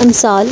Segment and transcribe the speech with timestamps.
[0.00, 0.50] अमसाल,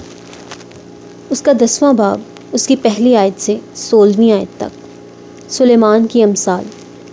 [1.32, 6.64] उसका दसवां बाब उसकी पहली आयत से सोलहवीं आयत तक। सुलेमान की अमसाल,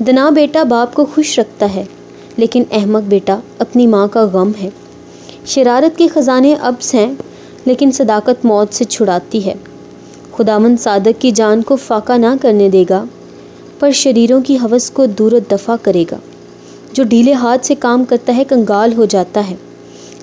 [0.02, 1.88] दना बेटा बाप को खुश रखता है,
[2.40, 4.72] लेकिन अहमक बेटा अपनी माँ का गम है।
[5.48, 7.18] शरारत के ख़जाने अब्स हैं,
[7.68, 9.60] लेकिन सदाकत मौत से छुड़ाती है।
[10.34, 13.08] खुदामंद सादक की जान को फाका ना करने देगा,
[13.82, 16.20] पर शरीरों की हवस को दूर दफ़ा करेगा।
[16.96, 19.58] जो ढीले हाथ से काम करता है, कंगाल हो जाता है,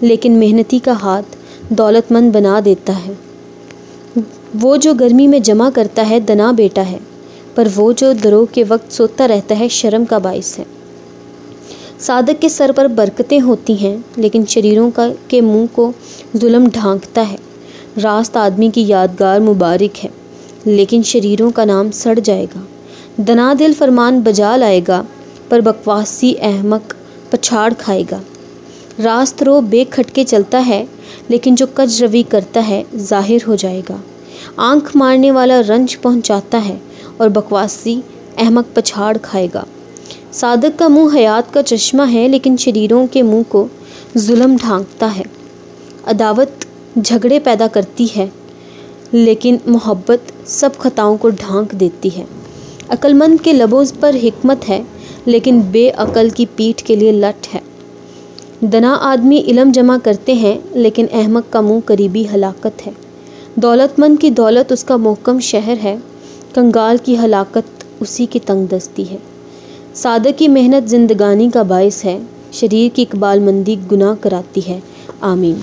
[0.03, 1.37] लेकिन मेहनती का हाथ
[1.73, 3.19] दौलतमंद बना देता है।
[4.57, 7.01] वो जो गर्मी में जमा करता है, दना बेटा है,
[7.57, 10.67] पर वो जो दरों के वक्त सोता रहता है, शर्म का बायस है।
[12.01, 15.95] सादक के सर पर बरकतें होती हैं, लेकिन शरीरों का, के मुँह को
[16.37, 17.39] जुल्म ढांकता है।
[17.99, 20.11] रास्त आदमी की यादगार मुबारक है,
[20.67, 22.69] लेकिन शरीरों का नाम सड़ जाएगा।
[23.21, 25.07] दना दिल फरमान बजा लाएगा,
[25.51, 26.97] पर बकवासी अहमक
[27.33, 28.23] पछाड़ खाएगा।
[29.01, 30.98] रास्त रो बेखटके चलता है
[31.31, 34.01] लेकिन जो कज रवि करता है, ज़ाहिर हो जाएगा।
[34.59, 36.81] आँख मारने वाला रंज पहुंचाता है
[37.21, 38.03] और बकवासी
[38.39, 39.65] अहमक पछाड़ खाएगा।
[40.33, 43.69] सादक का मुँह हयात का चश्मा है, लेकिन शरीरों के मुँह को
[44.17, 45.25] जुल्म ढांकता है।
[46.07, 46.67] अदावत
[46.99, 48.31] झगड़े पैदा करती है,
[49.15, 52.27] लेकिन मोहब्बत सब खताओं को ढांक देती है।
[52.91, 54.85] अक्लमंद के लबों पर हिकमत है,
[55.27, 57.63] लेकिन बेअकल की पीठ के लिए लट है।
[58.65, 62.95] दना आदमी इलम जमा करते हैं, लेकिन अहमक का मुँह करीबी हलाकत है।
[63.59, 66.03] दौलतमंद की दौलत उसका मोहकम शहर है,
[66.55, 67.65] कंगाल की हलाकत
[68.03, 69.19] उसी की तंग दस्ती है।
[69.95, 74.83] सादक की मेहनत जिंदगानी का बायस है, शरीर की इकबालमंदी गुनाह कराती है।
[75.23, 75.63] आमीन।